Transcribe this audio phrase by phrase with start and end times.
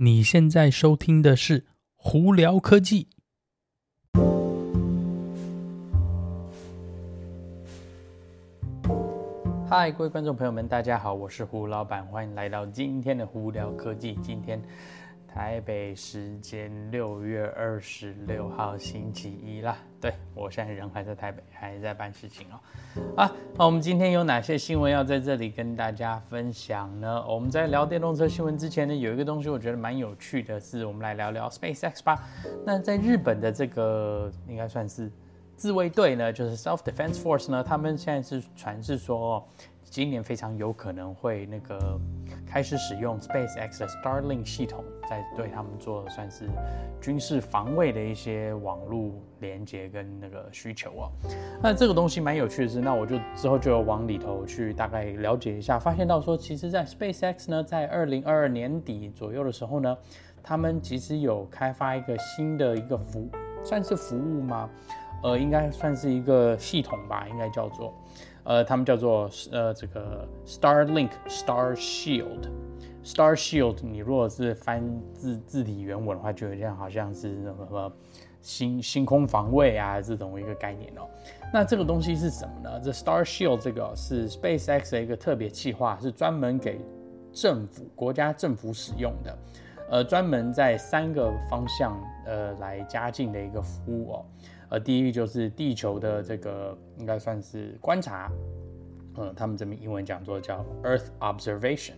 [0.00, 1.62] 你现在收听的是
[1.96, 3.08] 《胡聊科技》。
[9.68, 14.14] 嗨，各位观众朋友们，大家好，我是胡老板，欢迎来到今天的《胡聊科技》。
[14.20, 14.62] 今天。
[15.32, 22.58] 台北时间六月二十六号星期一啦，对，我现在人还在台北，还在办事情哦。
[23.14, 27.24] 啊，那我们今天有哪些新闻要在这里跟大家分享呢？
[27.28, 32.26] 我们在聊电动车新闻之前呢，有一个东西我觉得蛮有趣的是，我们来聊聊 SpaceX 吧。
[32.64, 35.10] 那在日本的这个应该算是
[35.58, 39.44] 自卫队呢，就是 Self Defense Force 呢，他们现在是传是说。
[39.90, 41.98] 今年非常有可能会那个
[42.46, 46.46] 开始使用 SpaceX 的 Starlink 系统，在对他们做算是
[47.00, 51.08] 军事防卫的一些网络连接跟那个需求啊。
[51.62, 59.96] 那这个东西蛮有趣的是，那我就之后就往里头去大概了解一下，发现到说，其实，在 SpaceX 呢，在二零二二年底左右的时候呢，
[60.42, 63.26] 他们其实有开发一个新的一个服，
[63.64, 64.68] 算是服务吗？
[65.22, 67.92] 呃，应该算是一个系统吧，应该叫做。
[68.44, 72.48] 呃，他们叫做呃这个 Starlink Star Shield
[73.04, 73.76] Star Shield。
[73.82, 74.82] 你如果是翻
[75.12, 77.92] 字字体原文的话，就有点好像是什么什么
[78.40, 81.02] 星星空防卫啊这种一个概念哦。
[81.52, 82.80] 那这个东西是什么呢？
[82.80, 86.80] 这 Star Shield 这个是 SpaceX 的一个特别计划，是专门给
[87.30, 89.38] 政府国家政府使用的，
[89.90, 94.24] 呃，专门在三个方向呃来加进的一个服务哦。
[94.70, 98.30] 呃，第一就是地球的这个应该算是观察，
[99.14, 101.94] 呃，他们这边英文讲座叫 Earth Observation。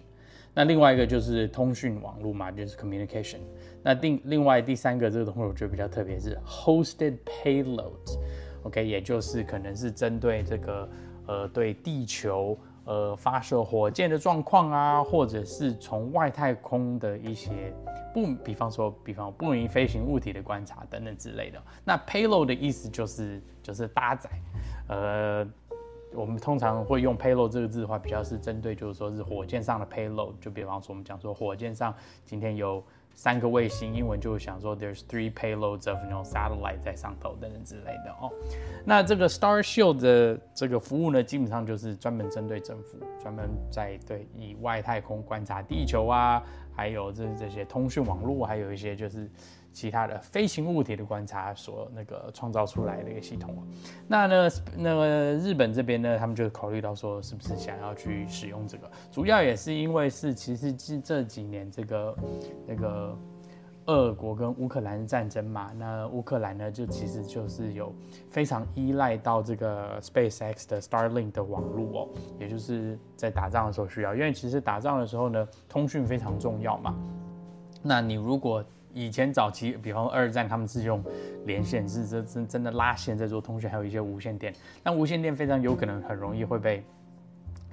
[0.54, 3.38] 那另外一个就是通讯网络嘛，就是 Communication。
[3.82, 10.88] 那另另外第三个这个东西我觉得比较特别是 Hosted Payloads，OK，也就是可能是针对这个
[11.26, 12.58] 呃对地球。
[12.91, 17.72] 呃，发射火箭的状况啊，或者是从外太空的一些
[18.12, 21.62] 不，比方说，比方不明飞行物体的观察等等之类的。
[21.84, 24.28] 那 payload 的意思就是就是搭载。
[24.88, 25.47] 呃，
[26.12, 30.32] 我们通常会用 payload 这个字的话，比较是针对就是说是火箭上的 payload。
[30.41, 31.94] 就比方说我们讲说火箭上
[32.25, 32.82] 今天有。
[33.15, 38.31] 三个卫星，英文就想说，there's three payloads of you know satellite 在上头等等之类的哦。
[38.84, 46.43] 那这个 Star Shield 的这个服务呢，基本上就是专门针对政府，专门在对以外太空观察地球啊，
[46.75, 49.28] 还有这这些通讯网络，还有一些就是。
[49.72, 53.56] 其他的飞行物体的观察所那个创造出来的一个系统，
[54.08, 58.91] 那呢，那个日本这边呢，他们就考虑到说，是不是想要去使用这个？
[59.10, 62.16] 主要也是因为是其实这这几年这个
[62.66, 63.16] 那个
[63.86, 67.94] 俄国跟乌克兰战争嘛，那乌克兰呢就其实就是有
[68.28, 76.94] 非常依赖到这个 SpaceX 的 Starlink 的网络哦，也就是在打仗的时候需要，因为其实打仗的时候呢，通讯非常重要嘛。
[77.82, 78.62] 那你如果
[78.93, 81.03] 以前早期，比方二战，他们是用
[81.47, 84.53] 连线，是真真真的拉线在做通讯，还有一些无线电。
[84.83, 86.84] 但无线电非常有可能很容易会被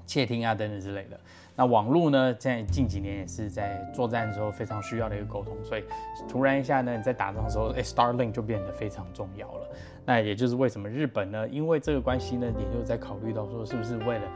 [0.06, 1.20] 窃听啊等等之类的。
[1.56, 5.58] 那网络呢，在近几年也是在作战的时候非常需要的一个沟通。
[5.64, 5.84] 所以
[6.30, 9.68] 突然一下呢，在打仗的时候，哎，Starlink 就变得非常重要了。
[10.06, 14.32] 那也就是为什么日本呢，因为这个关系呢，也就在考虑到说，是不是为了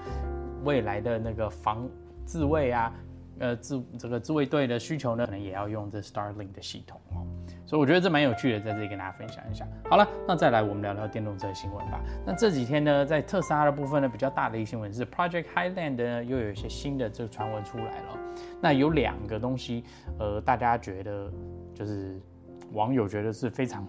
[0.63, 1.87] 未来的那个防
[2.25, 2.91] 自卫啊。
[3.41, 7.25] 呃，自这个自卫队的需求呢，可能也要用这 Starlink 的系统哦，
[7.65, 9.67] 所以我觉得这蛮有趣的，在这里跟大家分享一下。
[9.89, 11.99] 好了，那再来我们聊聊电动车新闻吧。
[12.23, 18.19] 那这几天呢，在特斯拉的部分呢，比较大的一个新闻是 Project Highland 呢又有一些新的这个传闻出来了。
[18.61, 19.83] 那有两个东西，
[20.19, 21.33] 呃，大家觉得
[21.73, 22.21] 就是
[22.73, 23.87] 网友觉得是非常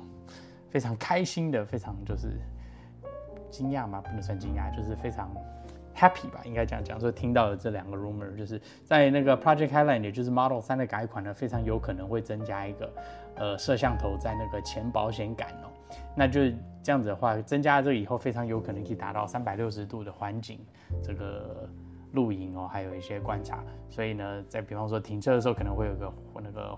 [0.70, 2.40] 非常开心的，非常就是
[3.50, 4.00] 惊讶吗？
[4.00, 5.30] 不能算惊讶，就是非常。
[5.94, 6.98] Happy 吧，应该这样讲。
[6.98, 12.92] 所以听到的这两个 rumor，就是在那个 Project Highland，也就是 Model 3的改款呢，非常有可能会增加一个
[13.36, 15.68] 呃摄像头在那个前保险杆哦。
[16.16, 16.40] 那就
[16.82, 20.58] 这样子的话，增加了这以后，非常有可能可以达到三百六十度的环景
[21.02, 21.68] 这个
[22.12, 23.62] 录影哦，还有一些观察。
[23.90, 26.12] 所以呢，在比方说停车的时候，可能会有个
[26.42, 26.76] 那个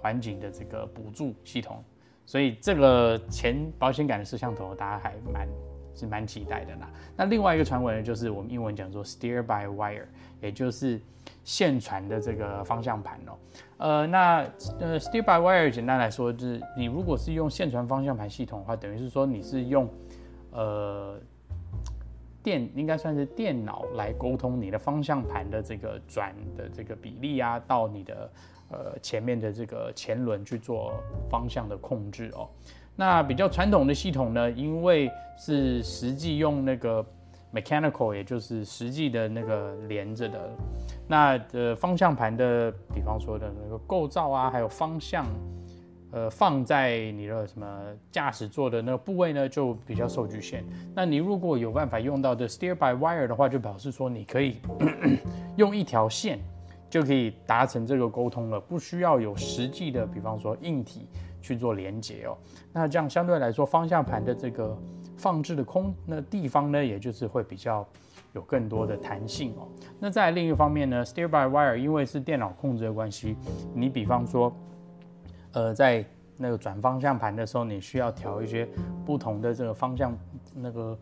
[0.00, 1.82] 环景的这个补助系统。
[2.26, 5.48] 所以这个前保险杆的摄像头，大家还蛮。
[5.94, 6.90] 是蛮期待的啦。
[7.16, 10.04] 那另外一个传闻呢，就是我们英文讲说 steer by wire，
[10.40, 11.00] 也就是
[11.44, 13.32] 线传的这个方向盘哦。
[13.78, 14.38] 呃，那
[14.78, 19.88] 呃 steer by wire 简单来说，就是你如果是用线传方向盘系统的话，等于是说你是用
[20.52, 21.18] 呃
[22.42, 28.30] 电，应该算是电脑来沟通你的方向盘的这个转的这个比例啊，到你的
[28.70, 30.94] 呃前面的这个前轮去做
[31.28, 32.48] 方向的控制哦。
[33.00, 37.02] 那比较传统的系统呢，因为是实际用那个
[37.50, 40.38] mechanical，也就是实际的那个连着的。
[41.08, 45.24] 那呃方向盘的，比方说的那个构造啊，还有方向。
[46.12, 47.66] 呃，放在你的什么
[48.10, 50.64] 驾驶座的那个部位呢，就比较受局限。
[50.92, 54.56] 那你如果有办法用到的 steer by wire 的话，就表示说你可以
[55.56, 56.40] 用一条线
[56.90, 61.06] 就可以达成这个沟通了，不需要有实际的，比方说硬体
[61.40, 62.36] 去做连接哦。
[62.72, 64.76] 那这样相对来说，方向盘的这个
[65.16, 67.86] 放置的空那地方呢，也就是会比较
[68.32, 69.68] 有更多的弹性哦。
[69.98, 73.36] 那在另一方面呢，steer by wire 因为是电脑控制的关系，
[73.74, 74.52] 你比方说。
[75.52, 76.04] 呃，在
[76.36, 78.68] 那个转方向盘的时候，你需要调一些
[79.04, 80.16] 不同的这个方向，
[80.54, 80.96] 那个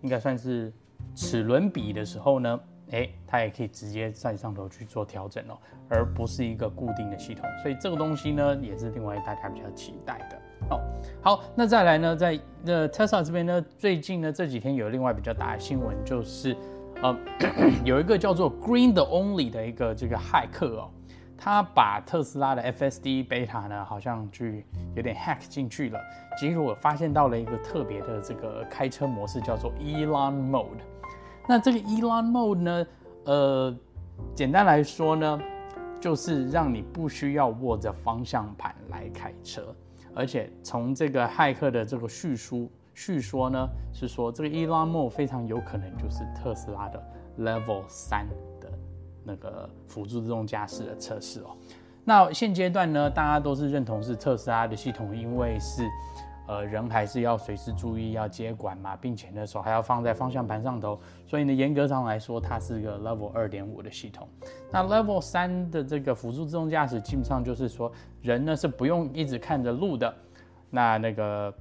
[0.00, 0.72] 应该算是
[1.14, 2.58] 齿轮比的时候呢，
[2.90, 5.58] 诶，它也可以直接在上头去做调整哦，
[5.88, 7.44] 而不是一个固定的系统。
[7.62, 10.38] 所以这个东西呢，也是另外大家比较期待的
[10.70, 10.80] 哦。
[11.22, 16.56] 好，那再来呢，在那 Tesla 这边呢，最近呢这几天有另外比较大的新闻，就是
[17.02, 17.16] 呃，
[17.84, 20.90] 有一个叫做 Green the Only 的一个这个骇客哦。
[21.36, 24.64] 他把特斯拉的 FSD Beta 呢，好像去
[24.94, 26.00] 有点 hack 进去了。
[26.38, 30.80] 结果我发现到了一个特别的这个开车模式，叫做 Elon Mode。
[31.46, 32.86] 那这个 Elon Mode 呢，
[33.24, 33.76] 呃，
[34.34, 35.40] 简单来说呢，
[36.00, 39.74] 就是让你不需要握着方向盘来开车，
[40.14, 47.02] 而且从这个骇客的这个叙述叙说呢，是说这个 Elon Mode 非常有可能就是特斯拉的
[47.38, 48.26] Level 三
[48.60, 48.70] 的。
[49.26, 51.56] 那个辅助自动驾驶的测试哦，
[52.04, 55.82] 那现阶段呢，大家都是认同是特斯拉的系统，因为是，
[56.46, 64.28] 呃，人还是要随时注意要接管嘛，并且呢手还要放在方向盘上头，所以呢严格上来说，它是个 Level 二点五的系统。
[64.70, 67.90] 那 Level 三的这个辅助自动驾驶，基本上就是说
[68.22, 70.14] 人呢是不用一直看着路的，
[70.70, 71.52] 那那个。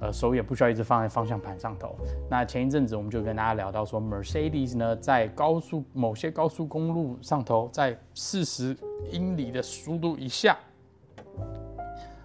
[0.00, 1.96] 呃，手也不需要一直放在方向盘上头。
[2.28, 8.76] 那前一阵子我们就跟大家聊到说，Mercedes 呢在高速某些高速公路上头，在四十
[9.12, 10.58] 英里的速度以下，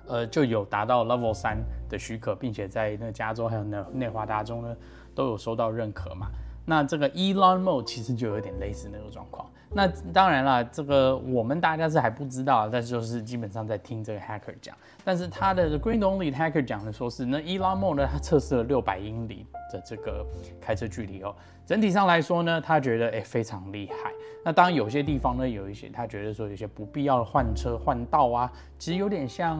[0.09, 1.57] 呃，就有达到 Level 三
[1.87, 4.75] 的许可，并且在那加州还有那内华达州呢
[5.15, 6.27] 都有收到认可嘛。
[6.69, 9.49] 那这个 Elon Mode 其实就有点类似那个状况。
[9.71, 14.75] 那当然了，这个我们大家是还不知道，但是就是基本上在听这个 hacker 讲。
[15.03, 20.23] 但是他的 Green Only hacker 讲的说是，那 Elon Musk 呢，他测试了六百英里的这个
[20.61, 21.35] 开车距离哦。
[21.65, 24.11] 整体上来说呢，他觉得哎、非常厉害。
[24.45, 29.59] 那当然有些地方呢，有一些他觉得说有些不必要的换车换道啊，其实有点像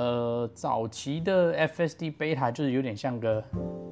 [0.00, 3.44] 呃早期的 FSD Beta，就是有点像个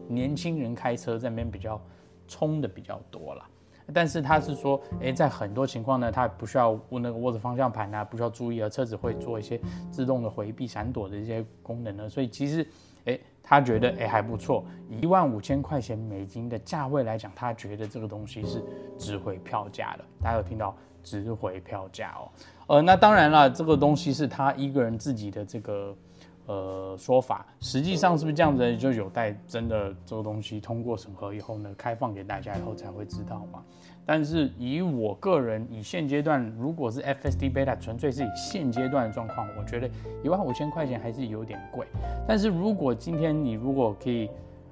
[0.09, 1.79] 年轻人开车这边比较
[2.27, 3.45] 冲的比较多了。
[3.93, 9.61] 但是他是说，诶，在很多情况呢，他不需要握那个握着方向盘啊，不需要注意啊，车子会做一些
[9.91, 12.09] 自动的回避、闪躲的一些功能呢。
[12.09, 12.67] 所以其实，
[13.49, 14.63] 他觉得诶还不错，
[15.01, 18.63] 一万五千块钱美金的价位来讲，他觉得这个东西是
[18.99, 20.05] 值回票价的。
[20.23, 22.29] 大家有听到值回票价哦？
[22.67, 25.97] 呃，那当然了，这个东西是他一个人自己的这个。
[26.51, 33.63] 呃，说法实际上是不是这样子，就有待真的这个东西通过审核以后呢，开放给大家以后才会知道嘛。
[34.11, 39.91] 但是以我个人，以现阶段，如果是 FSD Beta 纯粹是以现阶段的状况，我觉得
[40.25, 41.87] 一万五千块钱还是有点贵。
[42.27, 44.31] 但是如果今天你如果可以，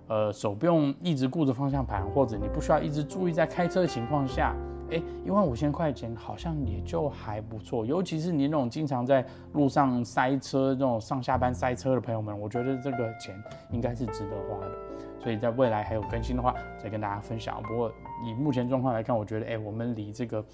[0.08, 4.56] 呃，手不用一直顾着方向盘，或者你不需要一直注意在开车的情况下。
[4.90, 13.34] 哎，一万五千块钱好像也就还不错，尤其是你那种经常在路上塞车、这种上下班塞车的朋友们，我觉得这个钱
[13.70, 14.70] 应该是值得花的。
[15.18, 17.60] 所以在未来还有更新的话，再跟大家分享。
[17.64, 17.90] 不过
[18.24, 20.44] 以目前状况来看，我觉得哎，我们离这个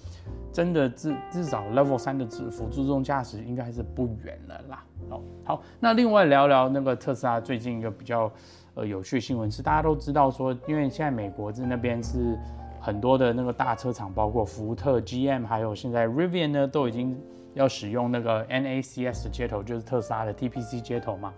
[0.51, 4.83] 真的至至少 Level 三的自辅助自动驾驶应该是不远了啦。
[5.11, 8.31] 哦，好，那另外聊聊那个特斯拉最近一个比较
[8.73, 12.35] 呃有趣新闻是，大家都知道说，因为现在美国在那边是。
[12.83, 17.17] 很多的那个大车厂，包括福特、GM，还有现在 Rivian 呢，都已经
[17.53, 21.33] 要使用那个 NACS 的接头，就是特斯拉的 TPC 接头嘛。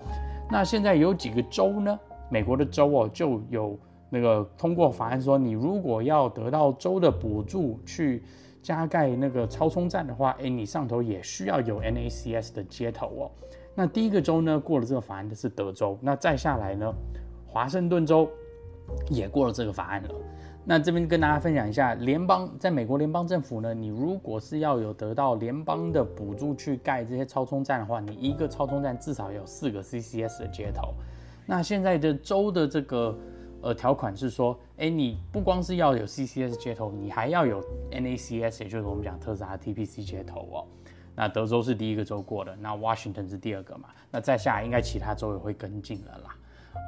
[0.49, 1.99] 那现在有几个州呢？
[2.31, 3.77] 美国的州哦，就有
[4.09, 8.23] 那个通过法案说，你如果要得到州的补助去
[8.63, 13.31] 加盖那个超充站的话，诶，你上头也需要有 NACS 的接头哦。
[13.75, 16.91] 那第一个州呢，过了这个法案的是德州，那再下来呢，
[17.45, 18.27] 华盛顿州
[19.11, 20.09] 也过了这个法案了。
[20.67, 30.95] 那这边跟大家分享一下，联邦在美国联邦政府呢，你如果是要有得到联邦的补助去盖这些超充站的话，你一个超充站至少有四个 CCS 的接头。
[31.45, 33.15] 那现在的州的这个
[33.61, 40.65] 呃条款是说，哎，你不光是要有 CCS 接头，你还要有 NACS，也就是我们讲特斯拉 TPC 接头哦。
[41.15, 46.35] 那德州是第一个州过的，那 Washington 是第二个嘛，那再下来应该其他州也会跟进了啦。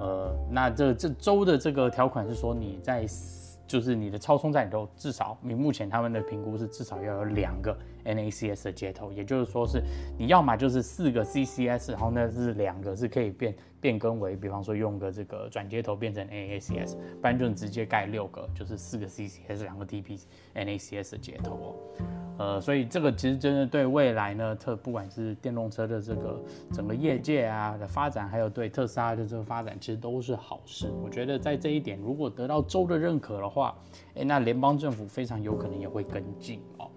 [0.02, 3.06] 呃，那这这州的这个条款是说你在。
[3.68, 9.84] 就是你的超充站里头，至少你目前他们的评估是至少要有两个 NACS 的接头，也就是说是
[10.18, 20.22] 你要么就是四个 CCS，然后呢是两个是可以变变更为，比方说用个这个转接头变成 NACS，不然就直接盖六个，就是四个 CCS 两个 TP
[20.56, 21.76] NACS 的接头哦。
[22.38, 26.40] 呃，所以这个其实真的对未来呢，特不管是电动车的这个
[26.72, 30.88] 整个业界啊的发展，还有对特斯拉的这个发展，其实都是好事。
[31.04, 33.76] 我觉得在这一点，如果得到州的认可的话，
[34.14, 36.90] 诶，那联邦政府非常有可能也会跟进哦。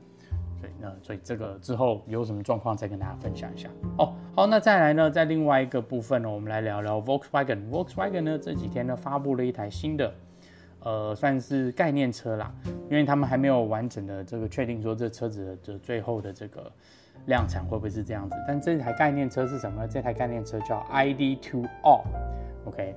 [0.61, 4.13] 所以那，所以这个之后有什么状况再跟大家分享一下哦。
[4.37, 7.71] 好，那再来呢，在另外一个部分呢，我们来聊聊 Volkswagen。
[7.71, 10.13] Volkswagen 呢这几天呢发布了一台新的。
[10.83, 12.53] 呃，算是概念车啦，
[12.89, 16.71] 因为他们还没有完整的这个确定说这车子的最后的这个
[17.27, 18.37] 量产会不会是这样子。
[18.49, 19.89] 但这台概念车是什么呢？
[19.89, 22.95] 这台概念车叫 ID.2All，OK，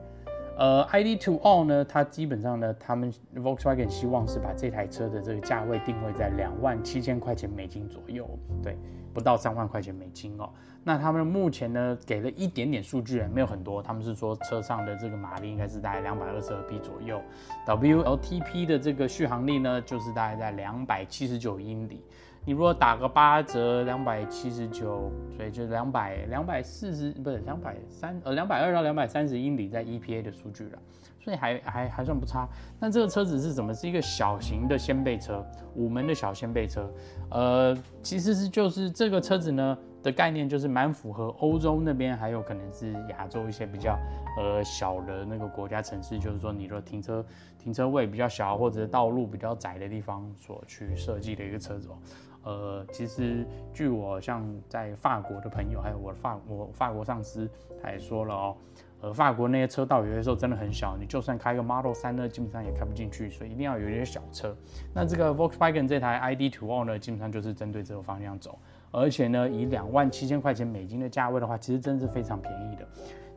[0.57, 8.29] 呃，ID.2All 呢，它基本上呢，他们 Volkswagen 希望是把这台车的这个价位定位在两万七千块钱美金左右，
[8.61, 8.77] 对。
[9.13, 10.49] 不到三万块钱美金哦，
[10.83, 13.81] 那他们目前呢给了一点点数据，没有很多。
[13.81, 17.21] 他们是说车上的这个马力应该是大概两百二十二匹左右
[17.67, 22.03] ，WLTP 的这个续航力呢就是大概在两百七十九英里。
[22.45, 30.79] 你如果打个八折，两百七十九，所以就两百两百四十不是两百三呃两百二到两百三十英里在 EPA 的数据了。
[31.23, 32.45] 所以还还还算不差。
[32.81, 33.73] 那这个车子是什么？
[33.73, 35.41] 是一个小型的掀背车，
[35.73, 36.91] 五门的小掀背车。
[37.29, 43.97] 呃，其实是就是这个车子呢的概念，就是蛮符合欧洲那边，还有可能是亚洲一些比较
[44.37, 47.25] 呃小的那个国家城市，就是说你说停车
[47.57, 51.97] 停车位比较小，或者是道路比较窄的地方所去设计的一个车子哦。
[52.43, 57.49] 呃，其实据我像在法国的朋友，还有我的法我法国上司，
[57.81, 58.57] 他也说了哦。
[58.99, 64.55] 呃法国那些车道有些时候真的很小，你就算开个 Model 3呢，基本上也开不进去，所以一定要有一些小车。
[64.93, 68.57] 那这个 Volkswagen 这台 ID.2All 呢，基本上就是针对这个方向走，
[68.93, 72.87] 而且呢，以两万七千块钱美金的价位的话，其实真是非常便宜的。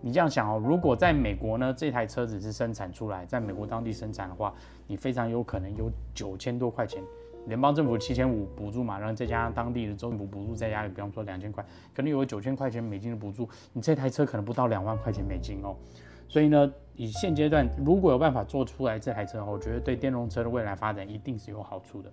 [0.03, 4.55] 你这样想哦，如果在美国呢，这台车子是生产出来，在美国当地生产的话，
[4.87, 7.03] 你非常有可能有九千多块钱。
[7.47, 15.75] 联邦政府七千五补助嘛，然后再加上当地的州政府补助，再加比方说两千块，可能有九千块钱美金的补助，你这台车可能不到两万块钱美金哦。
[16.29, 22.13] 所以呢，以现阶段如果有办法做出来这台车，我觉得对电动车的未来发展一定是有好处的。